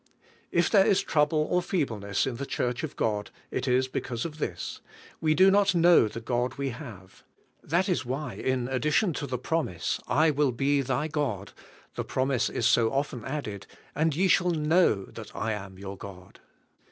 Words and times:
If 0.51 0.67
there 0.71 0.87
is 0.87 0.99
trouble 1.03 1.45
or 1.51 1.61
feebleness 1.61 2.25
in 2.25 2.37
the 2.37 2.45
Church 2.47 2.81
of 2.81 2.95
God, 2.95 3.29
it 3.51 3.67
is 3.67 3.87
because 3.87 4.25
of 4.25 4.39
this. 4.39 4.81
We 5.19 5.35
do 5.35 5.51
not 5.51 5.75
know 5.75 6.07
the 6.07 6.19
God 6.19 6.55
we 6.55 6.69
have. 6.69 7.23
That 7.61 7.87
is 7.87 8.03
why 8.03 8.33
in 8.33 8.67
addition 8.67 9.13
to 9.13 9.27
the 9.27 9.37
promise, 9.37 9.99
"I 10.07 10.31
will 10.31 10.53
be 10.53 10.81
thy 10.81 11.07
God," 11.07 11.51
the 11.93 12.03
promise 12.03 12.49
is 12.49 12.65
so 12.65 12.91
often 12.91 13.23
added, 13.25 13.67
*'And 13.93 14.15
ye 14.15 14.27
shall 14.27 14.49
know 14.49 15.05
that 15.05 15.35
I 15.35 15.51
am 15.53 15.77
your 15.77 15.97
God." 15.97 16.39